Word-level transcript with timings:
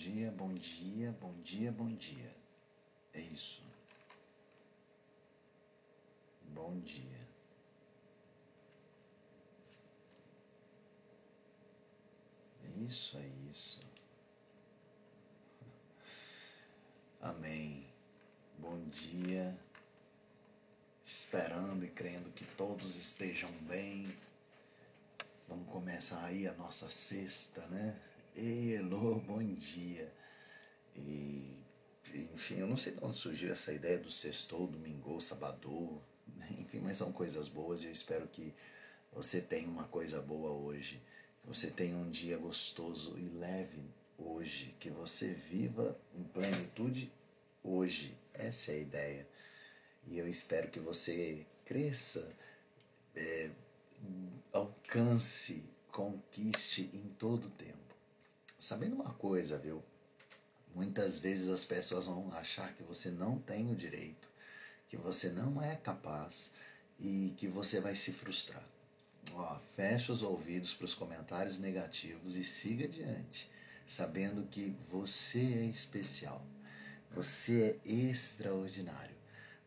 dia, 0.00 0.30
bom 0.30 0.48
dia, 0.48 1.12
bom 1.20 1.34
dia, 1.42 1.70
bom 1.70 1.94
dia. 1.94 2.30
É 3.12 3.20
isso. 3.20 3.62
Bom 6.54 6.80
dia. 6.80 7.28
É 12.64 12.82
isso, 12.82 13.18
é 13.18 13.26
isso. 13.50 13.80
Amém. 17.20 17.86
Bom 18.58 18.82
dia. 18.88 19.54
Esperando 21.04 21.84
e 21.84 21.90
crendo 21.90 22.30
que 22.30 22.46
todos 22.56 22.96
estejam 22.96 23.52
bem. 23.68 24.06
Vamos 25.46 25.68
começar 25.68 26.24
aí 26.24 26.48
a 26.48 26.54
nossa 26.54 26.88
sexta, 26.88 27.60
né? 27.66 28.09
Hello, 28.36 29.20
bom 29.26 29.42
dia. 29.54 30.12
E, 30.94 31.52
enfim, 32.32 32.58
eu 32.58 32.66
não 32.66 32.76
sei 32.76 32.92
de 32.92 33.04
onde 33.04 33.16
surgiu 33.16 33.52
essa 33.52 33.72
ideia 33.72 33.98
do 33.98 34.08
sextou, 34.08 34.68
domingo, 34.68 35.20
sabadou, 35.20 36.00
enfim, 36.58 36.78
mas 36.78 36.96
são 36.96 37.12
coisas 37.12 37.48
boas 37.48 37.82
e 37.82 37.86
eu 37.86 37.92
espero 37.92 38.28
que 38.28 38.54
você 39.12 39.40
tenha 39.40 39.68
uma 39.68 39.84
coisa 39.84 40.22
boa 40.22 40.50
hoje, 40.50 41.02
que 41.42 41.48
você 41.48 41.70
tenha 41.72 41.96
um 41.96 42.08
dia 42.08 42.38
gostoso 42.38 43.18
e 43.18 43.28
leve 43.30 43.82
hoje, 44.16 44.76
que 44.78 44.90
você 44.90 45.34
viva 45.34 45.98
em 46.14 46.22
plenitude 46.22 47.12
hoje. 47.64 48.16
Essa 48.32 48.70
é 48.70 48.74
a 48.76 48.78
ideia. 48.78 49.28
E 50.06 50.18
eu 50.18 50.28
espero 50.28 50.70
que 50.70 50.78
você 50.78 51.44
cresça, 51.64 52.32
é, 53.16 53.50
alcance, 54.52 55.68
conquiste 55.90 56.88
em 56.94 57.08
todo 57.18 57.48
o 57.48 57.50
tempo. 57.50 57.89
Sabendo 58.60 58.96
uma 58.96 59.14
coisa, 59.14 59.56
viu? 59.56 59.82
Muitas 60.74 61.18
vezes 61.18 61.48
as 61.48 61.64
pessoas 61.64 62.04
vão 62.04 62.30
achar 62.34 62.74
que 62.74 62.82
você 62.82 63.10
não 63.10 63.38
tem 63.38 63.72
o 63.72 63.74
direito, 63.74 64.28
que 64.86 64.98
você 64.98 65.30
não 65.30 65.62
é 65.62 65.76
capaz 65.76 66.52
e 66.98 67.32
que 67.38 67.48
você 67.48 67.80
vai 67.80 67.96
se 67.96 68.12
frustrar. 68.12 68.62
Ó, 69.32 69.58
feche 69.58 70.12
os 70.12 70.22
ouvidos 70.22 70.74
para 70.74 70.84
os 70.84 70.94
comentários 70.94 71.58
negativos 71.58 72.36
e 72.36 72.44
siga 72.44 72.84
adiante, 72.84 73.50
sabendo 73.86 74.46
que 74.46 74.76
você 74.90 75.40
é 75.40 75.64
especial, 75.64 76.44
você 77.10 77.80
é 77.82 77.88
extraordinário, 77.90 79.16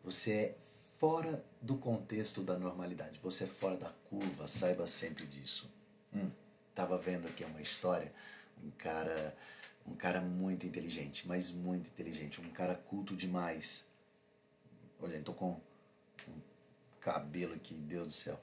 você 0.04 0.32
é 0.32 0.56
fora 1.00 1.44
do 1.60 1.78
contexto 1.78 2.44
da 2.44 2.60
normalidade, 2.60 3.20
você 3.24 3.46
é 3.46 3.48
fora 3.48 3.76
da 3.76 3.90
curva, 3.90 4.48
saiba 4.48 4.86
sempre 4.86 5.26
disso. 5.26 5.68
Hum, 6.14 6.30
tava 6.76 6.96
vendo 7.00 7.28
aqui 7.28 7.44
uma 7.44 7.62
história 7.62 8.14
um 8.64 8.72
cara 8.72 9.36
um 9.86 9.96
cara 9.96 10.22
muito 10.22 10.66
inteligente, 10.66 11.28
mas 11.28 11.52
muito 11.52 11.90
inteligente, 11.90 12.40
um 12.40 12.50
cara 12.50 12.76
culto 12.76 13.16
demais. 13.16 13.86
Olha, 15.02 15.22
tô 15.22 15.34
com 15.34 15.52
um 16.28 16.42
cabelo 17.00 17.54
aqui, 17.54 17.74
Deus 17.74 18.08
do 18.08 18.14
céu. 18.14 18.40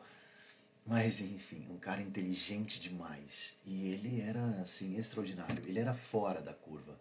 Mas 0.87 1.21
enfim, 1.21 1.67
um 1.71 1.79
cara 1.79 2.03
inteligente 2.03 2.79
demais. 2.81 3.57
E 3.65 3.89
ele 3.93 4.21
era 4.21 4.45
assim 4.61 4.99
extraordinário, 4.99 5.65
ele 5.67 5.79
era 5.79 5.95
fora 5.95 6.43
da 6.43 6.53
curva. 6.53 6.99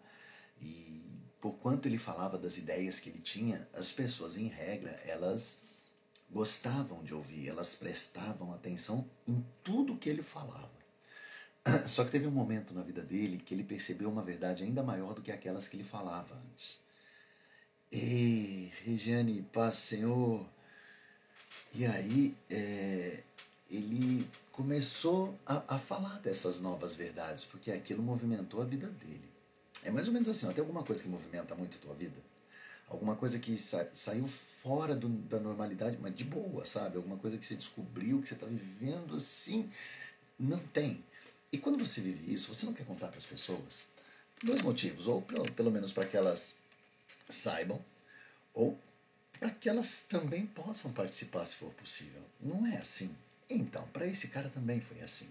E 0.60 1.20
por 1.40 1.52
quanto 1.54 1.86
ele 1.86 1.98
falava 1.98 2.38
das 2.38 2.58
ideias 2.58 2.98
que 2.98 3.10
ele 3.10 3.18
tinha, 3.18 3.68
as 3.74 3.90
pessoas 3.90 4.36
em 4.36 4.46
regra, 4.46 4.90
elas 5.04 5.90
gostavam 6.30 7.02
de 7.02 7.12
ouvir, 7.12 7.48
elas 7.48 7.74
prestavam 7.74 8.52
atenção 8.52 9.10
em 9.26 9.44
tudo 9.62 9.96
que 9.96 10.08
ele 10.08 10.22
falava. 10.22 10.79
Só 11.86 12.04
que 12.04 12.10
teve 12.10 12.26
um 12.26 12.30
momento 12.30 12.74
na 12.74 12.82
vida 12.82 13.02
dele 13.02 13.38
que 13.38 13.54
ele 13.54 13.64
percebeu 13.64 14.10
uma 14.10 14.22
verdade 14.22 14.64
ainda 14.64 14.82
maior 14.82 15.14
do 15.14 15.22
que 15.22 15.32
aquelas 15.32 15.68
que 15.68 15.76
ele 15.76 15.84
falava 15.84 16.34
antes. 16.34 16.80
Ei, 17.92 18.72
Regiane, 18.84 19.42
paz, 19.52 19.74
Senhor. 19.74 20.46
E 21.74 21.84
aí 21.84 22.36
é, 22.48 23.22
ele 23.70 24.28
começou 24.52 25.38
a, 25.46 25.74
a 25.74 25.78
falar 25.78 26.18
dessas 26.20 26.60
novas 26.60 26.94
verdades, 26.94 27.44
porque 27.44 27.70
aquilo 27.70 28.02
movimentou 28.02 28.62
a 28.62 28.64
vida 28.64 28.86
dele. 28.86 29.28
É 29.84 29.90
mais 29.90 30.06
ou 30.08 30.12
menos 30.12 30.28
assim, 30.28 30.46
ó, 30.46 30.52
tem 30.52 30.60
alguma 30.60 30.82
coisa 30.82 31.02
que 31.02 31.08
movimenta 31.08 31.54
muito 31.54 31.78
a 31.78 31.80
tua 31.80 31.94
vida? 31.94 32.16
Alguma 32.88 33.14
coisa 33.16 33.38
que 33.38 33.56
sa 33.56 33.88
saiu 33.92 34.26
fora 34.26 34.96
do, 34.96 35.08
da 35.08 35.38
normalidade, 35.38 35.96
mas 36.00 36.14
de 36.14 36.24
boa, 36.24 36.64
sabe? 36.64 36.96
Alguma 36.96 37.16
coisa 37.16 37.38
que 37.38 37.46
você 37.46 37.54
descobriu, 37.54 38.20
que 38.20 38.28
você 38.28 38.34
está 38.34 38.46
vivendo 38.46 39.14
assim. 39.14 39.70
Não 40.38 40.58
tem. 40.58 41.04
E 41.52 41.58
quando 41.58 41.78
você 41.78 42.00
vive 42.00 42.32
isso, 42.32 42.54
você 42.54 42.66
não 42.66 42.72
quer 42.72 42.86
contar 42.86 43.08
para 43.08 43.18
as 43.18 43.26
pessoas? 43.26 43.90
Dois 44.42 44.62
motivos. 44.62 45.08
Ou 45.08 45.22
pelo, 45.22 45.52
pelo 45.52 45.70
menos 45.70 45.92
para 45.92 46.06
que 46.06 46.16
elas 46.16 46.56
saibam, 47.28 47.82
ou 48.54 48.78
para 49.38 49.50
que 49.50 49.68
elas 49.68 50.04
também 50.04 50.46
possam 50.46 50.92
participar 50.92 51.44
se 51.46 51.56
for 51.56 51.72
possível. 51.74 52.22
Não 52.40 52.66
é 52.66 52.76
assim. 52.76 53.14
Então, 53.48 53.86
para 53.88 54.06
esse 54.06 54.28
cara 54.28 54.48
também 54.48 54.80
foi 54.80 55.00
assim. 55.00 55.28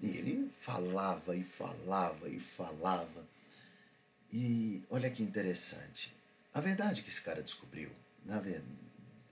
E 0.00 0.06
ele 0.08 0.48
falava 0.48 1.36
e 1.36 1.42
falava 1.42 2.28
e 2.28 2.40
falava. 2.40 3.26
E 4.32 4.82
olha 4.88 5.10
que 5.10 5.22
interessante. 5.22 6.14
A 6.54 6.60
verdade 6.60 7.02
que 7.02 7.10
esse 7.10 7.20
cara 7.20 7.42
descobriu, 7.42 7.90
na 8.24 8.40
verdade, 8.40 8.64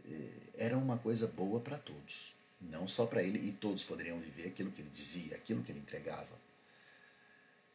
eh, 0.04 0.30
era 0.58 0.76
uma 0.76 0.98
coisa 0.98 1.26
boa 1.26 1.60
para 1.60 1.78
todos. 1.78 2.37
Não 2.60 2.88
só 2.88 3.06
para 3.06 3.22
ele, 3.22 3.38
e 3.38 3.52
todos 3.52 3.84
poderiam 3.84 4.18
viver 4.18 4.48
aquilo 4.48 4.72
que 4.72 4.80
ele 4.80 4.90
dizia, 4.90 5.36
aquilo 5.36 5.62
que 5.62 5.70
ele 5.70 5.80
entregava. 5.80 6.38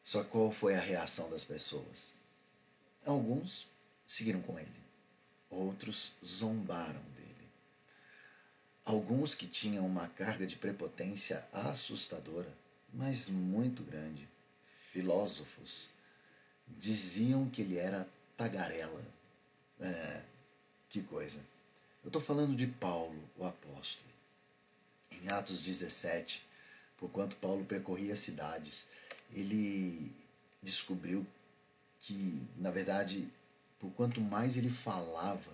Só 0.04 0.24
qual 0.24 0.52
foi 0.52 0.76
a 0.76 0.82
reação 0.82 1.30
das 1.30 1.46
pessoas? 1.46 2.16
Alguns 3.06 3.70
seguiram 4.06 4.42
com 4.42 4.60
ele, 4.60 4.84
outros 5.50 6.14
zombaram 6.24 7.02
dele. 7.16 7.48
Alguns 8.84 9.34
que 9.34 9.48
tinham 9.48 9.86
uma 9.86 10.10
carga 10.10 10.46
de 10.46 10.58
prepotência 10.58 11.48
assustadora, 11.54 12.54
mas 12.94 13.30
muito 13.30 13.82
grande, 13.84 14.28
filósofos, 14.76 15.90
diziam 16.68 17.50
que 17.50 17.62
ele 17.62 17.78
era 17.78 18.08
tagarela. 18.36 19.02
É, 19.80 20.24
que 20.90 21.02
coisa. 21.02 21.40
Eu 22.04 22.10
estou 22.10 22.22
falando 22.22 22.56
de 22.56 22.68
Paulo, 22.68 23.18
o 23.38 23.46
apóstolo 23.46 24.13
em 25.22 25.30
Atos 25.30 25.62
17, 25.62 26.48
porquanto 26.98 27.36
Paulo 27.36 27.66
percorria 27.66 28.16
cidades, 28.16 28.88
ele 29.32 30.12
descobriu 30.62 31.26
que, 32.00 32.48
na 32.58 32.72
verdade, 32.72 33.28
por 33.80 33.92
quanto 33.92 34.22
mais 34.22 34.58
ele 34.58 34.70
falava, 34.70 35.52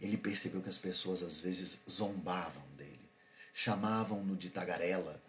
ele 0.00 0.16
percebeu 0.16 0.60
que 0.62 0.68
as 0.68 0.78
pessoas 0.78 1.22
às 1.22 1.40
vezes 1.40 1.82
zombavam 1.88 2.64
dele, 2.76 3.08
chamavam-no 3.52 4.36
de 4.36 4.50
tagarela. 4.50 5.22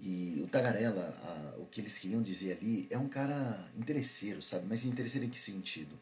E 0.00 0.40
o 0.42 0.48
tagarela, 0.48 1.02
a, 1.02 1.58
o 1.58 1.66
que 1.66 1.80
eles 1.80 1.98
queriam 1.98 2.22
dizer 2.22 2.56
ali, 2.56 2.86
é 2.90 2.98
um 2.98 3.08
cara 3.08 3.62
interesseiro, 3.76 4.42
sabe? 4.42 4.66
Mas 4.66 4.84
interesseiro 4.84 5.26
em 5.26 5.30
que 5.30 5.38
sentido? 5.38 5.98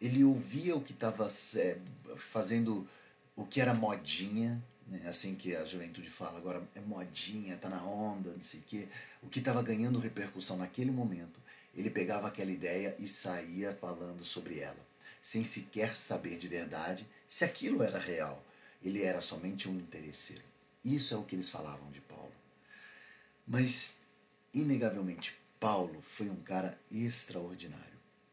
Ele 0.00 0.24
ouvia 0.24 0.74
o 0.74 0.80
que 0.80 0.92
estava 0.92 1.28
é, 1.56 1.78
fazendo, 2.16 2.88
o 3.36 3.44
que 3.44 3.60
era 3.60 3.74
modinha, 3.74 4.60
né? 4.86 5.02
assim 5.08 5.34
que 5.34 5.54
a 5.54 5.64
juventude 5.64 6.10
fala 6.10 6.38
agora 6.38 6.62
é 6.74 6.80
modinha, 6.80 7.56
tá 7.56 7.68
na 7.68 7.82
onda, 7.82 8.30
não 8.30 8.40
sei 8.40 8.60
o 8.60 8.62
quê, 8.64 8.88
o 9.22 9.28
que 9.28 9.38
estava 9.38 9.62
ganhando 9.62 9.98
repercussão 9.98 10.56
naquele 10.56 10.90
momento, 10.90 11.40
ele 11.74 11.90
pegava 11.90 12.28
aquela 12.28 12.50
ideia 12.50 12.94
e 12.98 13.08
saía 13.08 13.74
falando 13.80 14.24
sobre 14.24 14.58
ela, 14.58 14.86
sem 15.22 15.42
sequer 15.42 15.96
saber 15.96 16.36
de 16.38 16.48
verdade 16.48 17.06
se 17.28 17.44
aquilo 17.44 17.82
era 17.82 17.98
real. 17.98 18.44
Ele 18.84 19.02
era 19.02 19.20
somente 19.20 19.68
um 19.68 19.76
interesseiro. 19.76 20.42
Isso 20.84 21.14
é 21.14 21.16
o 21.16 21.22
que 21.22 21.36
eles 21.36 21.48
falavam 21.48 21.90
de 21.90 22.00
Paulo. 22.00 22.32
Mas, 23.46 24.00
inegavelmente, 24.52 25.38
Paulo 25.58 26.02
foi 26.02 26.28
um 26.28 26.42
cara 26.42 26.78
extraordinário. 26.90 27.91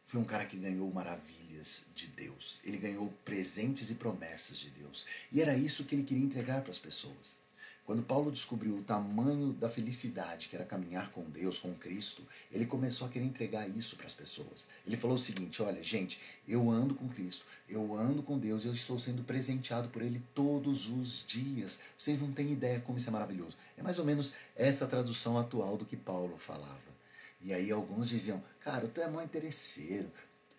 Foi 0.09 0.19
um 0.19 0.23
cara 0.23 0.43
que 0.43 0.57
ganhou 0.57 0.91
maravilhas 0.91 1.85
de 1.93 2.07
Deus. 2.07 2.61
Ele 2.63 2.77
ganhou 2.77 3.13
presentes 3.23 3.91
e 3.91 3.93
promessas 3.93 4.57
de 4.57 4.71
Deus. 4.71 5.05
E 5.31 5.39
era 5.39 5.55
isso 5.55 5.85
que 5.85 5.93
ele 5.93 6.01
queria 6.01 6.25
entregar 6.25 6.61
para 6.61 6.71
as 6.71 6.79
pessoas. 6.79 7.37
Quando 7.85 8.01
Paulo 8.01 8.31
descobriu 8.31 8.75
o 8.75 8.81
tamanho 8.81 9.53
da 9.53 9.69
felicidade 9.69 10.49
que 10.49 10.55
era 10.55 10.65
caminhar 10.65 11.11
com 11.11 11.29
Deus, 11.29 11.59
com 11.59 11.75
Cristo, 11.75 12.23
ele 12.51 12.65
começou 12.65 13.05
a 13.05 13.09
querer 13.11 13.25
entregar 13.25 13.69
isso 13.69 13.97
para 13.97 14.07
as 14.07 14.15
pessoas. 14.15 14.65
Ele 14.83 14.97
falou 14.97 15.15
o 15.15 15.19
seguinte: 15.19 15.61
olha, 15.61 15.83
gente, 15.83 16.19
eu 16.47 16.71
ando 16.71 16.95
com 16.95 17.07
Cristo, 17.07 17.45
eu 17.69 17.95
ando 17.95 18.23
com 18.23 18.39
Deus, 18.39 18.65
eu 18.65 18.73
estou 18.73 18.97
sendo 18.97 19.23
presenteado 19.23 19.89
por 19.89 20.01
Ele 20.01 20.23
todos 20.33 20.89
os 20.89 21.23
dias. 21.23 21.81
Vocês 21.95 22.19
não 22.19 22.31
têm 22.31 22.51
ideia 22.51 22.79
como 22.79 22.97
isso 22.97 23.09
é 23.09 23.11
maravilhoso. 23.11 23.55
É 23.77 23.83
mais 23.83 23.99
ou 23.99 24.05
menos 24.05 24.33
essa 24.55 24.87
tradução 24.87 25.37
atual 25.37 25.77
do 25.77 25.85
que 25.85 25.95
Paulo 25.95 26.35
falava. 26.39 26.98
E 27.41 27.53
aí 27.53 27.71
alguns 27.71 28.09
diziam, 28.09 28.43
cara, 28.59 28.87
tu 28.87 29.01
é 29.01 29.07
mó 29.07 29.21
interesseiro, 29.21 30.11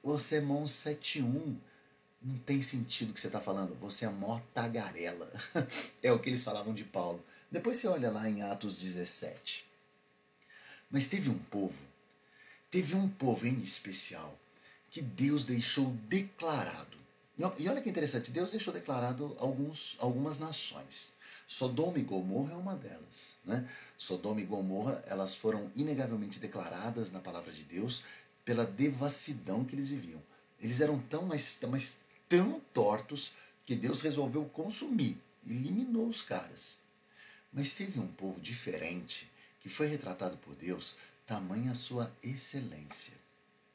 você 0.03 0.37
é 0.37 0.41
mó 0.41 0.67
71. 0.67 1.56
Não 2.23 2.38
tem 2.38 2.61
sentido 2.61 3.11
o 3.11 3.15
que 3.15 3.21
você 3.21 3.29
está 3.29 3.41
falando, 3.41 3.75
você 3.81 4.05
é 4.05 4.09
mó 4.09 4.41
tagarela. 4.55 5.31
é 6.03 6.12
o 6.12 6.19
que 6.19 6.29
eles 6.29 6.43
falavam 6.43 6.75
de 6.75 6.85
Paulo. 6.85 7.25
Depois 7.50 7.77
você 7.77 7.88
olha 7.88 8.11
lá 8.11 8.29
em 8.29 8.43
Atos 8.43 8.79
17. 8.79 9.67
Mas 10.91 11.09
teve 11.09 11.31
um 11.31 11.38
povo 11.38 11.91
teve 12.71 12.94
um 12.94 13.09
povo 13.09 13.47
em 13.47 13.59
especial 13.59 14.38
que 14.91 15.03
Deus 15.03 15.44
deixou 15.47 15.87
declarado. 16.09 16.99
E 17.59 17.69
olha 17.69 17.81
que 17.81 17.88
interessante, 17.88 18.31
Deus 18.31 18.50
deixou 18.50 18.73
declarado 18.73 19.35
alguns, 19.38 19.97
algumas 19.99 20.38
nações. 20.38 21.15
Sodoma 21.47 21.99
e 21.99 22.03
Gomorra 22.03 22.53
é 22.53 22.56
uma 22.56 22.77
delas. 22.77 23.37
Né? 23.44 23.69
Sodoma 24.00 24.41
e 24.41 24.47
Gomorra 24.47 25.05
elas 25.06 25.35
foram 25.35 25.70
inegavelmente 25.76 26.38
declaradas 26.38 27.12
na 27.12 27.20
palavra 27.20 27.52
de 27.52 27.64
Deus 27.64 28.02
pela 28.47 28.64
devassidão 28.64 29.62
que 29.62 29.75
eles 29.75 29.88
viviam. 29.88 30.23
Eles 30.58 30.81
eram 30.81 30.99
tão, 30.99 31.26
mas, 31.26 31.58
mas 31.69 32.00
tão 32.26 32.61
tortos 32.73 33.32
que 33.67 33.75
Deus 33.75 34.00
resolveu 34.00 34.47
consumir, 34.47 35.20
eliminou 35.47 36.08
os 36.08 36.23
caras. 36.23 36.79
Mas 37.52 37.75
teve 37.75 38.00
um 38.00 38.06
povo 38.06 38.41
diferente 38.41 39.31
que 39.61 39.69
foi 39.69 39.87
retratado 39.87 40.38
por 40.38 40.55
Deus, 40.55 40.96
tamanha 41.26 41.75
sua 41.75 42.11
excelência. 42.23 43.12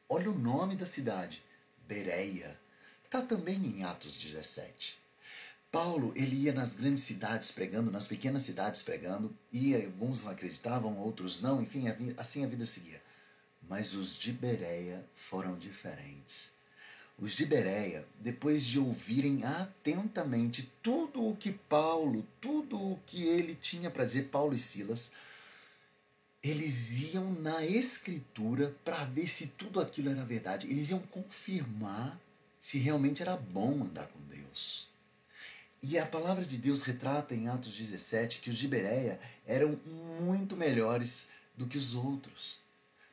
Olha 0.09 0.31
o 0.31 0.39
nome 0.39 0.75
da 0.75 0.87
cidade, 0.87 1.43
Bereia. 1.87 2.59
Está 3.03 3.21
também 3.21 3.63
em 3.63 3.83
Atos 3.83 4.17
17. 4.17 5.04
Paulo 5.75 6.13
ele 6.15 6.37
ia 6.37 6.53
nas 6.53 6.77
grandes 6.77 7.03
cidades 7.03 7.51
pregando, 7.51 7.91
nas 7.91 8.07
pequenas 8.07 8.43
cidades 8.43 8.81
pregando, 8.81 9.35
e 9.51 9.75
alguns 9.75 10.25
acreditavam, 10.25 10.97
outros 10.97 11.41
não, 11.41 11.61
enfim, 11.61 11.83
assim 12.15 12.45
a 12.45 12.47
vida 12.47 12.65
seguia. 12.65 13.01
Mas 13.67 13.93
os 13.93 14.17
de 14.17 14.31
Bereia 14.31 15.05
foram 15.13 15.57
diferentes. 15.57 16.49
Os 17.19 17.33
de 17.33 17.45
Bereia, 17.45 18.07
depois 18.21 18.65
de 18.65 18.79
ouvirem 18.79 19.43
atentamente 19.43 20.71
tudo 20.81 21.27
o 21.27 21.35
que 21.35 21.51
Paulo, 21.51 22.25
tudo 22.39 22.77
o 22.77 22.97
que 23.05 23.23
ele 23.23 23.53
tinha 23.53 23.91
para 23.91 24.05
dizer, 24.05 24.29
Paulo 24.29 24.55
e 24.55 24.59
Silas, 24.59 25.11
eles 26.41 27.13
iam 27.13 27.33
na 27.33 27.65
escritura 27.65 28.73
para 28.85 29.03
ver 29.03 29.27
se 29.27 29.47
tudo 29.47 29.81
aquilo 29.81 30.09
era 30.09 30.23
verdade. 30.23 30.71
Eles 30.71 30.91
iam 30.91 30.99
confirmar 30.99 32.17
se 32.61 32.77
realmente 32.77 33.21
era 33.21 33.35
bom 33.35 33.83
andar 33.83 34.07
com 34.07 34.21
Deus. 34.29 34.94
E 35.87 35.99
a 35.99 36.05
palavra 36.07 36.43
de 36.43 36.57
Deus 36.57 36.81
retrata 36.81 37.35
em 37.35 37.47
Atos 37.47 37.77
17 37.77 38.41
que 38.41 38.49
os 38.49 38.57
de 38.57 38.67
Bereia 38.67 39.19
eram 39.45 39.79
muito 40.19 40.57
melhores 40.57 41.29
do 41.55 41.67
que 41.67 41.77
os 41.77 41.93
outros. 41.93 42.59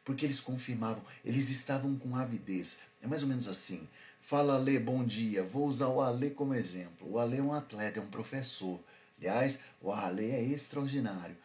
Porque 0.02 0.24
eles 0.24 0.40
confirmavam, 0.40 1.04
eles 1.22 1.50
estavam 1.50 1.94
com 1.98 2.16
avidez. 2.16 2.80
É 3.02 3.06
mais 3.06 3.22
ou 3.22 3.28
menos 3.28 3.46
assim. 3.46 3.86
Fala 4.18 4.54
Alê, 4.54 4.78
bom 4.78 5.04
dia. 5.04 5.42
Vou 5.42 5.68
usar 5.68 5.88
o 5.88 6.00
Alê 6.00 6.30
como 6.30 6.54
exemplo. 6.54 7.12
O 7.12 7.18
Alê 7.18 7.40
é 7.40 7.42
um 7.42 7.52
atleta, 7.52 8.00
é 8.00 8.02
um 8.02 8.08
professor. 8.08 8.80
Aliás, 9.18 9.60
o 9.82 9.92
Alê 9.92 10.30
é 10.30 10.42
extraordinário. 10.42 11.36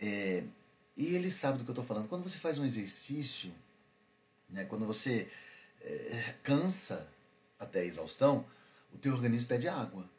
É, 0.00 0.42
e 0.96 1.14
ele 1.14 1.30
sabe 1.30 1.58
do 1.58 1.62
que 1.62 1.70
eu 1.70 1.74
estou 1.74 1.84
falando. 1.84 2.08
Quando 2.08 2.24
você 2.24 2.38
faz 2.38 2.58
um 2.58 2.64
exercício, 2.64 3.54
né, 4.50 4.64
quando 4.64 4.84
você 4.84 5.30
é, 5.82 6.34
cansa 6.42 7.08
até 7.60 7.78
a 7.78 7.84
exaustão, 7.84 8.44
o 8.92 8.98
teu 8.98 9.12
organismo 9.12 9.46
pede 9.46 9.68
água. 9.68 10.12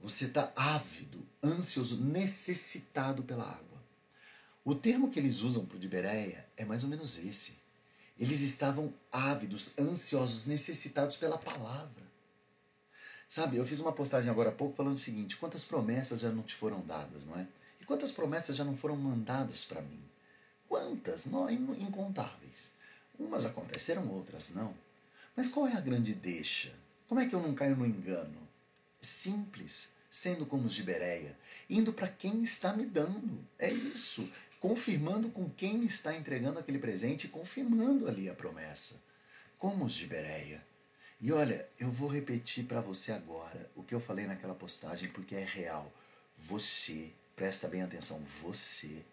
Você 0.00 0.26
está 0.26 0.52
ávido, 0.54 1.18
ansioso, 1.42 2.02
necessitado 2.02 3.22
pela 3.22 3.44
água. 3.44 3.78
O 4.64 4.74
termo 4.74 5.10
que 5.10 5.18
eles 5.18 5.40
usam 5.40 5.64
para 5.64 5.76
o 5.76 5.80
de 5.80 5.88
Bereia 5.88 6.46
é 6.56 6.64
mais 6.64 6.84
ou 6.84 6.90
menos 6.90 7.18
esse. 7.18 7.56
Eles 8.18 8.40
estavam 8.40 8.92
ávidos, 9.10 9.78
ansiosos, 9.78 10.46
necessitados 10.46 11.16
pela 11.16 11.38
palavra. 11.38 12.08
Sabe, 13.28 13.56
eu 13.56 13.66
fiz 13.66 13.78
uma 13.80 13.92
postagem 13.92 14.30
agora 14.30 14.48
há 14.48 14.52
pouco 14.52 14.76
falando 14.76 14.96
o 14.96 15.00
seguinte: 15.00 15.36
quantas 15.36 15.64
promessas 15.64 16.20
já 16.20 16.30
não 16.30 16.42
te 16.42 16.54
foram 16.54 16.80
dadas, 16.80 17.24
não 17.24 17.38
é? 17.38 17.46
Quantas 17.86 18.10
promessas 18.10 18.56
já 18.56 18.64
não 18.64 18.76
foram 18.76 18.96
mandadas 18.96 19.64
para 19.64 19.80
mim? 19.80 20.02
Quantas? 20.68 21.26
Não, 21.26 21.48
incontáveis. 21.50 22.72
Umas 23.18 23.44
aconteceram, 23.44 24.06
outras 24.08 24.54
não. 24.54 24.74
Mas 25.34 25.48
qual 25.48 25.66
é 25.66 25.74
a 25.74 25.80
grande 25.80 26.14
deixa? 26.14 26.72
Como 27.08 27.20
é 27.20 27.26
que 27.26 27.34
eu 27.34 27.40
não 27.40 27.54
caio 27.54 27.76
no 27.76 27.86
engano? 27.86 28.47
Simples, 29.00 29.90
sendo 30.10 30.46
como 30.46 30.66
os 30.66 30.74
de 30.74 30.82
Bereia, 30.82 31.38
indo 31.68 31.92
para 31.92 32.08
quem 32.08 32.42
está 32.42 32.72
me 32.72 32.84
dando. 32.84 33.46
É 33.58 33.70
isso. 33.70 34.28
Confirmando 34.60 35.30
com 35.30 35.48
quem 35.50 35.78
me 35.78 35.86
está 35.86 36.16
entregando 36.16 36.58
aquele 36.58 36.78
presente 36.78 37.24
e 37.24 37.30
confirmando 37.30 38.08
ali 38.08 38.28
a 38.28 38.34
promessa. 38.34 39.00
Como 39.58 39.84
os 39.84 39.94
de 39.94 40.06
Bereia. 40.06 40.66
E 41.20 41.32
olha, 41.32 41.68
eu 41.78 41.90
vou 41.90 42.08
repetir 42.08 42.64
para 42.64 42.80
você 42.80 43.12
agora 43.12 43.70
o 43.74 43.82
que 43.82 43.94
eu 43.94 44.00
falei 44.00 44.26
naquela 44.26 44.54
postagem 44.54 45.08
porque 45.10 45.34
é 45.34 45.44
real. 45.44 45.92
Você 46.36 47.12
Presta 47.38 47.68
bem 47.68 47.82
atenção, 47.82 48.20
você 48.42 49.04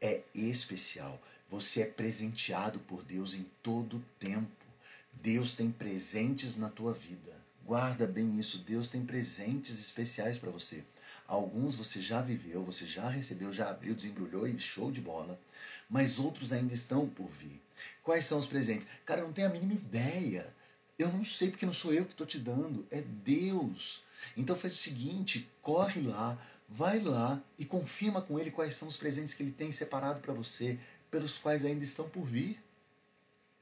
é 0.00 0.22
especial. 0.34 1.20
Você 1.50 1.82
é 1.82 1.84
presenteado 1.84 2.78
por 2.80 3.02
Deus 3.02 3.34
em 3.34 3.44
todo 3.62 4.02
tempo. 4.18 4.64
Deus 5.12 5.54
tem 5.54 5.70
presentes 5.70 6.56
na 6.56 6.70
tua 6.70 6.94
vida. 6.94 7.30
Guarda 7.68 8.06
bem 8.06 8.38
isso. 8.38 8.60
Deus 8.60 8.88
tem 8.88 9.04
presentes 9.04 9.78
especiais 9.78 10.38
para 10.38 10.50
você. 10.50 10.86
Alguns 11.26 11.74
você 11.74 12.00
já 12.00 12.22
viveu, 12.22 12.64
você 12.64 12.86
já 12.86 13.10
recebeu, 13.10 13.52
já 13.52 13.68
abriu, 13.68 13.94
desembrulhou 13.94 14.48
e 14.48 14.58
show 14.58 14.90
de 14.90 15.02
bola. 15.02 15.38
Mas 15.86 16.18
outros 16.18 16.54
ainda 16.54 16.72
estão 16.72 17.06
por 17.06 17.26
vir. 17.26 17.60
Quais 18.02 18.24
são 18.24 18.38
os 18.38 18.46
presentes? 18.46 18.88
Cara, 19.04 19.20
eu 19.20 19.26
não 19.26 19.34
tenho 19.34 19.48
a 19.48 19.50
mínima 19.50 19.74
ideia. 19.74 20.50
Eu 20.98 21.12
não 21.12 21.22
sei 21.22 21.50
porque 21.50 21.66
não 21.66 21.74
sou 21.74 21.92
eu 21.92 22.06
que 22.06 22.12
estou 22.12 22.26
te 22.26 22.38
dando. 22.38 22.86
É 22.90 23.02
Deus. 23.02 24.02
Então 24.34 24.56
faz 24.56 24.72
o 24.72 24.78
seguinte: 24.78 25.46
corre 25.60 26.00
lá, 26.00 26.38
vai 26.66 26.98
lá 26.98 27.38
e 27.58 27.66
confirma 27.66 28.22
com 28.22 28.38
ele 28.38 28.50
quais 28.50 28.76
são 28.76 28.88
os 28.88 28.96
presentes 28.96 29.34
que 29.34 29.42
ele 29.42 29.52
tem 29.52 29.70
separado 29.72 30.22
para 30.22 30.32
você, 30.32 30.78
pelos 31.10 31.36
quais 31.36 31.66
ainda 31.66 31.84
estão 31.84 32.08
por 32.08 32.24
vir. 32.24 32.58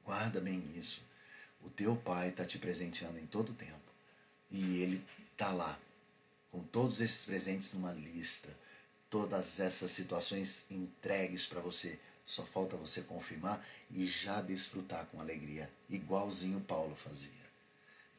Guarda 0.05 0.39
bem 0.39 0.63
isso. 0.77 1.01
O 1.61 1.69
teu 1.69 1.97
pai 1.97 2.29
está 2.29 2.45
te 2.45 2.57
presenteando 2.57 3.19
em 3.19 3.25
todo 3.25 3.49
o 3.49 3.53
tempo. 3.53 3.86
E 4.49 4.81
ele 4.81 5.05
está 5.31 5.51
lá, 5.51 5.77
com 6.51 6.63
todos 6.63 7.01
esses 7.01 7.25
presentes 7.25 7.73
numa 7.73 7.91
lista, 7.91 8.49
todas 9.09 9.59
essas 9.59 9.91
situações 9.91 10.65
entregues 10.69 11.45
para 11.45 11.61
você. 11.61 11.99
Só 12.25 12.45
falta 12.45 12.75
você 12.75 13.01
confirmar 13.01 13.65
e 13.89 14.05
já 14.05 14.41
desfrutar 14.41 15.05
com 15.07 15.21
alegria, 15.21 15.71
igualzinho 15.89 16.59
Paulo 16.61 16.95
fazia. 16.95 17.47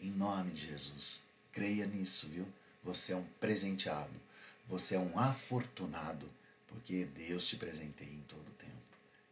Em 0.00 0.10
nome 0.10 0.52
de 0.52 0.66
Jesus, 0.66 1.22
creia 1.52 1.86
nisso, 1.86 2.28
viu? 2.28 2.46
Você 2.84 3.12
é 3.12 3.16
um 3.16 3.24
presenteado 3.40 4.28
você 4.68 4.96
é 4.96 4.98
um 4.98 5.18
afortunado, 5.18 6.28
porque 6.66 7.06
Deus 7.06 7.46
te 7.46 7.56
presenteia 7.56 8.12
em 8.12 8.22
todo 8.28 8.46
o 8.46 8.52
tempo. 8.52 8.72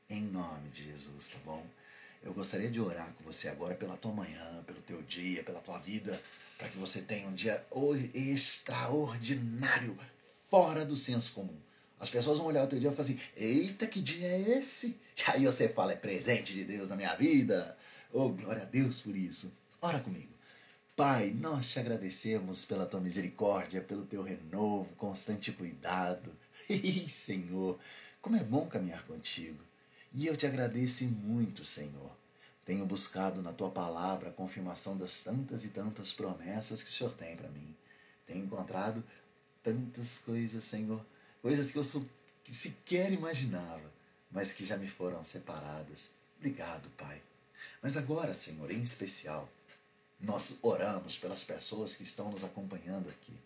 Em 0.09 0.23
nome 0.23 0.71
de 0.71 0.85
Jesus, 0.85 1.29
tá 1.29 1.39
bom? 1.45 1.65
Eu 2.23 2.33
gostaria 2.33 2.71
de 2.71 2.81
orar 2.81 3.13
com 3.13 3.25
você 3.25 3.49
agora 3.49 3.75
pela 3.75 3.99
tua 3.99 4.13
manhã, 4.13 4.65
pelo 4.67 4.81
teu 4.81 5.03
dia, 5.03 5.45
pela 5.45 5.61
tua 5.61 5.79
vida, 5.79 6.21
para 6.59 6.69
que 6.69 6.79
você 6.79 7.03
tenha 7.03 7.29
um 7.29 7.35
dia 7.35 7.65
extraordinário, 8.15 9.97
fora 10.49 10.85
do 10.85 10.97
senso 10.97 11.33
comum. 11.33 11.57
As 11.99 12.09
pessoas 12.09 12.39
vão 12.39 12.47
olhar 12.47 12.65
o 12.65 12.67
teu 12.67 12.79
dia 12.79 12.91
e 12.91 12.95
falar 12.95 13.09
assim: 13.09 13.19
Eita, 13.37 13.87
que 13.87 14.01
dia 14.01 14.27
é 14.27 14.59
esse? 14.59 14.99
E 15.17 15.31
aí 15.31 15.45
você 15.47 15.69
fala: 15.69 15.93
É 15.93 15.97
presente 15.97 16.53
de 16.53 16.65
Deus 16.65 16.89
na 16.89 16.97
minha 16.97 17.15
vida. 17.15 17.77
Oh, 18.13 18.29
glória 18.29 18.63
a 18.63 18.67
Deus 18.67 19.01
por 19.01 19.17
isso. 19.17 19.53
Ora 19.81 20.01
comigo. 20.01 20.29
Pai, 20.95 21.31
nós 21.31 21.69
te 21.69 21.79
agradecemos 21.79 22.65
pela 22.65 22.87
tua 22.87 23.01
misericórdia, 23.01 23.83
pelo 23.83 24.07
teu 24.07 24.23
renovo, 24.23 24.89
constante 24.97 25.53
cuidado. 25.53 26.35
Ei, 26.71 27.07
Senhor, 27.07 27.79
como 28.23 28.37
é 28.37 28.43
bom 28.43 28.67
caminhar 28.67 29.03
contigo. 29.05 29.63
E 30.15 30.27
eu 30.27 30.37
te 30.37 30.47
agradeço 30.47 31.05
muito, 31.05 31.65
Senhor. 31.65 32.11
Tenho 32.67 32.85
buscado 32.85 33.41
na 33.41 33.53
tua 33.53 33.71
palavra 33.71 34.29
a 34.29 34.33
confirmação 34.33 34.99
das 34.99 35.23
tantas 35.23 35.65
e 35.65 35.69
tantas 35.69 36.13
promessas 36.13 36.83
que 36.83 36.91
o 36.91 36.93
Senhor 36.93 37.13
tem 37.15 37.37
para 37.37 37.49
mim. 37.49 37.75
Tenho 38.27 38.45
encontrado 38.45 39.05
tantas 39.63 40.19
coisas, 40.19 40.65
Senhor, 40.65 41.01
coisas 41.41 41.71
que 41.71 41.79
eu 41.79 41.85
sequer 42.53 43.13
imaginava, 43.13 43.93
mas 44.33 44.53
que 44.53 44.65
já 44.65 44.77
me 44.77 44.89
foram 44.89 45.23
separadas. 45.23 46.11
Obrigado, 46.39 46.91
Pai. 46.97 47.23
Mas 47.81 47.97
agora, 47.97 48.35
Senhor, 48.35 48.69
em 48.73 48.83
especial, 48.83 49.49
nós 50.21 50.59
oramos 50.61 51.17
pelas 51.17 51.45
pessoas 51.45 51.95
que 51.95 52.03
estão 52.03 52.33
nos 52.33 52.43
acompanhando 52.43 53.09
aqui. 53.09 53.39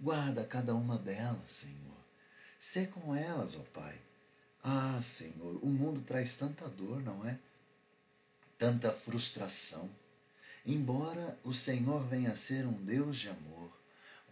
Guarda 0.00 0.44
cada 0.46 0.74
uma 0.74 0.96
delas, 0.96 1.52
Senhor. 1.52 1.76
Sê 2.58 2.86
com 2.86 3.14
elas, 3.14 3.54
ó 3.56 3.62
Pai. 3.74 4.00
Ah, 4.64 4.98
Senhor, 5.02 5.58
o 5.62 5.66
mundo 5.66 6.00
traz 6.00 6.38
tanta 6.38 6.66
dor, 6.68 7.02
não 7.02 7.28
é? 7.28 7.38
Tanta 8.62 8.92
frustração. 8.92 9.90
Embora 10.64 11.36
o 11.42 11.52
Senhor 11.52 12.06
venha 12.06 12.30
a 12.30 12.36
ser 12.36 12.64
um 12.64 12.84
Deus 12.84 13.18
de 13.18 13.28
amor, 13.28 13.76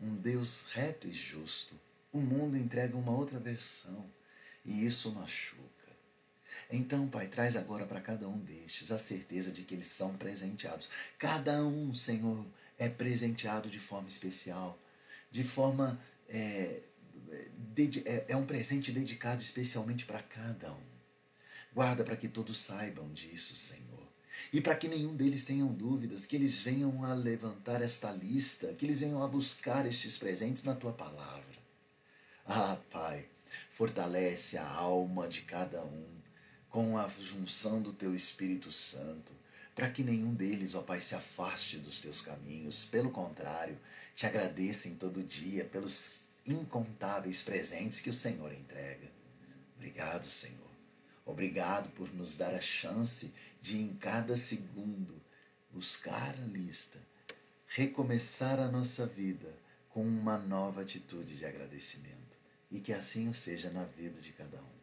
um 0.01 0.15
Deus 0.15 0.67
reto 0.71 1.09
e 1.09 1.13
justo, 1.13 1.75
o 2.13 2.21
mundo 2.21 2.57
entrega 2.57 2.97
uma 2.97 3.11
outra 3.11 3.41
versão 3.41 4.09
e 4.65 4.87
isso 4.87 5.11
machuca. 5.11 5.65
Então, 6.71 7.09
Pai, 7.09 7.27
traz 7.27 7.57
agora 7.57 7.85
para 7.85 8.01
cada 8.01 8.29
um 8.29 8.39
destes 8.39 8.93
a 8.93 9.01
certeza 9.01 9.51
de 9.51 9.65
que 9.65 9.75
eles 9.75 9.89
são 9.89 10.17
presenteados. 10.17 10.89
Cada 11.19 11.65
um, 11.65 11.93
Senhor, 11.93 12.47
é 12.79 12.89
presenteado 12.89 13.69
de 13.69 13.81
forma 13.81 14.07
especial, 14.07 14.79
de 15.29 15.43
forma. 15.43 16.01
É, 16.29 16.83
é, 18.07 18.27
é 18.29 18.37
um 18.37 18.47
presente 18.47 18.93
dedicado 18.93 19.43
especialmente 19.43 20.07
para 20.07 20.23
cada 20.23 20.73
um. 20.73 20.91
Guarda 21.75 22.05
para 22.05 22.17
que 22.17 22.29
todos 22.29 22.59
saibam 22.59 23.13
disso, 23.13 23.57
Senhor. 23.57 23.90
E 24.53 24.61
para 24.61 24.75
que 24.75 24.89
nenhum 24.89 25.15
deles 25.15 25.45
tenham 25.45 25.69
dúvidas, 25.69 26.27
que 26.27 26.37
eles 26.37 26.61
venham 26.61 27.05
a 27.05 27.15
levantar 27.15 27.83
esta 27.83 28.11
lista, 28.11 28.75
que 28.75 28.87
eles 28.87 29.01
venham 29.01 29.23
a 29.23 29.29
buscar 29.29 29.87
estes 29.87 30.17
presentes 30.19 30.65
na 30.65 30.75
tua 30.75 30.93
palavra. 30.93 31.59
Ah, 32.47 32.77
Pai, 32.91 33.27
fortalece 33.71 34.59
a 34.59 34.67
alma 34.67 35.29
de 35.29 35.43
cada 35.43 35.85
um 35.85 36.21
com 36.69 36.97
a 36.97 37.09
junção 37.09 37.83
do 37.83 37.93
teu 37.93 38.15
Espírito 38.15 38.71
Santo, 38.71 39.33
para 39.75 39.91
que 39.91 40.03
nenhum 40.03 40.35
deles, 40.35 40.75
ó 40.75 40.83
Pai, 40.83 41.01
se 41.01 41.15
afaste 41.15 41.79
dos 41.79 42.01
teus 42.01 42.21
caminhos. 42.21 42.85
Pelo 42.85 43.11
contrário, 43.11 43.79
te 44.15 44.27
agradeça 44.27 44.89
em 44.89 44.95
todo 44.95 45.23
dia 45.23 45.65
pelos 45.65 46.29
incontáveis 46.47 47.43
presentes 47.43 48.01
que 48.01 48.11
o 48.11 48.15
Senhor 48.15 48.53
entrega. 48.53 49.11
Obrigado, 49.77 50.31
Senhor. 50.31 50.70
Obrigado 51.31 51.89
por 51.91 52.13
nos 52.13 52.37
dar 52.37 52.53
a 52.53 52.61
chance 52.61 53.33
de, 53.61 53.81
em 53.81 53.95
cada 53.95 54.37
segundo, 54.37 55.15
buscar 55.73 56.35
a 56.35 56.47
lista, 56.47 56.99
recomeçar 57.69 58.59
a 58.59 58.69
nossa 58.69 59.07
vida 59.07 59.55
com 59.91 60.03
uma 60.03 60.37
nova 60.37 60.83
atitude 60.83 61.37
de 61.37 61.47
agradecimento. 61.47 62.39
E 62.71 62.81
que 62.81 62.93
assim 62.93 63.29
o 63.29 63.35
seja 63.35 63.71
na 63.71 63.85
vida 63.85 64.21
de 64.21 64.33
cada 64.33 64.59
um. 64.59 64.81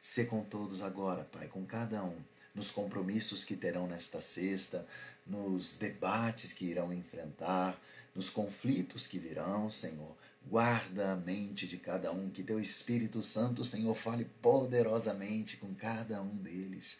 Se 0.00 0.26
com 0.26 0.44
todos 0.44 0.82
agora, 0.82 1.24
Pai, 1.24 1.48
com 1.48 1.64
cada 1.64 2.04
um, 2.04 2.18
nos 2.54 2.70
compromissos 2.70 3.44
que 3.44 3.56
terão 3.56 3.86
nesta 3.86 4.20
sexta, 4.20 4.86
nos 5.26 5.76
debates 5.76 6.52
que 6.52 6.66
irão 6.66 6.92
enfrentar, 6.92 7.78
nos 8.14 8.30
conflitos 8.30 9.06
que 9.06 9.18
virão, 9.18 9.70
Senhor. 9.70 10.16
Guarda 10.48 11.12
a 11.12 11.16
mente 11.16 11.66
de 11.66 11.76
cada 11.76 12.12
um, 12.12 12.30
que 12.30 12.42
teu 12.42 12.60
Espírito 12.60 13.22
Santo, 13.22 13.64
Senhor, 13.64 13.94
fale 13.94 14.24
poderosamente 14.40 15.56
com 15.56 15.74
cada 15.74 16.22
um 16.22 16.36
deles. 16.36 16.98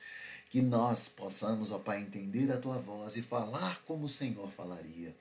Que 0.51 0.61
nós 0.61 1.09
possamos, 1.09 1.71
ó 1.71 1.79
Pai, 1.79 2.03
entender 2.03 2.51
a 2.51 2.59
tua 2.59 2.79
voz 2.79 3.17
e 3.17 3.23
falar 3.23 3.83
como 3.85 4.07
o 4.07 4.09
Senhor 4.09 4.51
falaria. 4.51 5.15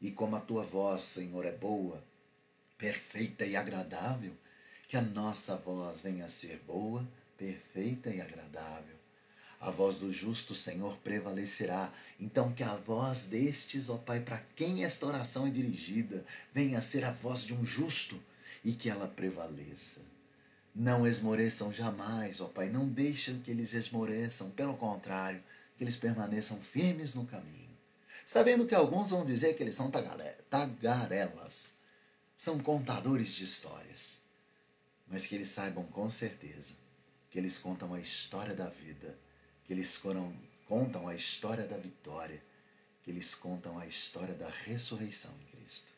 E 0.00 0.10
como 0.10 0.36
a 0.36 0.40
tua 0.40 0.62
voz, 0.62 1.02
Senhor, 1.02 1.46
é 1.46 1.52
boa, 1.52 2.04
perfeita 2.76 3.46
e 3.46 3.56
agradável, 3.56 4.36
que 4.86 4.96
a 4.96 5.02
nossa 5.02 5.56
voz 5.56 6.00
venha 6.00 6.26
a 6.26 6.30
ser 6.30 6.58
boa, 6.66 7.08
perfeita 7.38 8.10
e 8.10 8.20
agradável 8.20 9.01
a 9.62 9.70
voz 9.70 10.00
do 10.00 10.10
justo 10.10 10.56
Senhor 10.56 10.96
prevalecerá. 10.98 11.92
Então, 12.18 12.52
que 12.52 12.64
a 12.64 12.74
voz 12.74 13.28
destes, 13.28 13.88
ó 13.88 13.96
Pai, 13.96 14.18
para 14.18 14.38
quem 14.56 14.84
esta 14.84 15.06
oração 15.06 15.46
é 15.46 15.50
dirigida, 15.50 16.24
venha 16.52 16.80
a 16.80 16.82
ser 16.82 17.04
a 17.04 17.12
voz 17.12 17.44
de 17.44 17.54
um 17.54 17.64
justo 17.64 18.20
e 18.64 18.72
que 18.72 18.90
ela 18.90 19.06
prevaleça. 19.06 20.00
Não 20.74 21.06
esmoreçam 21.06 21.72
jamais, 21.72 22.40
ó 22.40 22.46
Pai, 22.46 22.68
não 22.68 22.88
deixem 22.88 23.38
que 23.38 23.52
eles 23.52 23.72
esmoreçam, 23.72 24.50
pelo 24.50 24.76
contrário, 24.76 25.40
que 25.76 25.84
eles 25.84 25.94
permaneçam 25.94 26.60
firmes 26.60 27.14
no 27.14 27.24
caminho. 27.24 27.70
Sabendo 28.26 28.66
que 28.66 28.74
alguns 28.74 29.10
vão 29.10 29.24
dizer 29.24 29.54
que 29.54 29.62
eles 29.62 29.76
são 29.76 29.92
tagarelas, 29.92 31.74
são 32.36 32.58
contadores 32.58 33.32
de 33.32 33.44
histórias, 33.44 34.20
mas 35.06 35.24
que 35.24 35.36
eles 35.36 35.48
saibam 35.48 35.84
com 35.84 36.10
certeza 36.10 36.74
que 37.30 37.38
eles 37.38 37.58
contam 37.58 37.94
a 37.94 38.00
história 38.00 38.54
da 38.54 38.68
vida 38.68 39.16
que 39.64 39.72
eles 39.72 39.96
foram, 39.96 40.34
contam 40.66 41.08
a 41.08 41.14
história 41.14 41.66
da 41.66 41.76
vitória, 41.76 42.42
que 43.02 43.10
eles 43.10 43.34
contam 43.34 43.78
a 43.78 43.86
história 43.86 44.34
da 44.34 44.48
ressurreição 44.48 45.32
em 45.40 45.56
Cristo. 45.56 45.92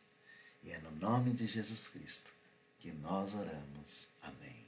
E 0.63 0.71
é 0.71 0.79
no 0.79 0.91
nome 0.93 1.33
de 1.33 1.47
Jesus 1.47 1.89
Cristo 1.89 2.33
que 2.79 2.91
nós 2.93 3.35
oramos. 3.35 4.09
Amém. 4.23 4.67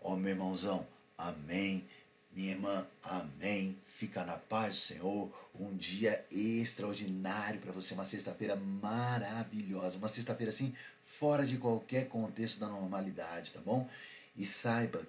Ó 0.00 0.12
oh, 0.12 0.16
meu 0.16 0.30
irmãozão, 0.30 0.86
amém. 1.16 1.88
Minha 2.34 2.52
irmã, 2.52 2.86
amém. 3.02 3.78
Fica 3.84 4.24
na 4.24 4.38
paz 4.38 4.74
do 4.74 4.80
Senhor. 4.80 5.50
Um 5.54 5.76
dia 5.76 6.26
extraordinário 6.30 7.60
para 7.60 7.72
você, 7.72 7.92
uma 7.92 8.06
sexta-feira 8.06 8.56
maravilhosa, 8.56 9.98
uma 9.98 10.08
sexta-feira 10.08 10.50
assim, 10.50 10.74
fora 11.02 11.46
de 11.46 11.58
qualquer 11.58 12.08
contexto 12.08 12.58
da 12.58 12.68
normalidade, 12.68 13.52
tá 13.52 13.60
bom? 13.60 13.88
E 14.34 14.46
saiba 14.46 15.06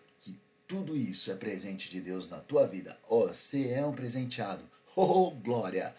tudo 0.67 0.95
isso 0.95 1.31
é 1.31 1.35
presente 1.35 1.89
de 1.89 2.01
Deus 2.01 2.29
na 2.29 2.39
tua 2.39 2.65
vida. 2.65 2.97
Você 3.09 3.69
é 3.69 3.85
um 3.85 3.93
presenteado. 3.93 4.63
Oh, 4.95 5.31
glória! 5.31 5.95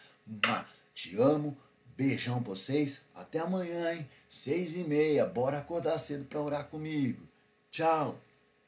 Te 0.95 1.17
amo. 1.17 1.59
Beijão 1.97 2.41
pra 2.41 2.55
vocês. 2.55 3.07
Até 3.13 3.41
amanhã, 3.41 3.93
hein? 3.93 4.09
Seis 4.29 4.77
e 4.77 4.85
meia. 4.85 5.27
Bora 5.27 5.59
acordar 5.59 5.99
cedo 5.99 6.27
para 6.27 6.41
orar 6.41 6.69
comigo. 6.69 7.27
Tchau. 7.73 8.17